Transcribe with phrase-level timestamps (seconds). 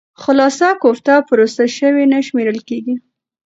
[0.21, 2.95] خالصه کوفته پروسس شوې نه شمېرل کېږي.